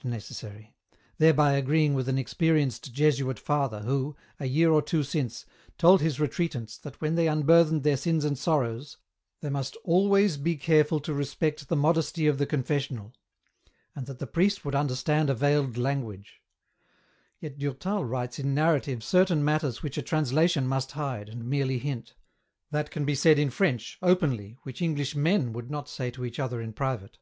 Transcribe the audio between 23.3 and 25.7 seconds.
in French, openly, which English men would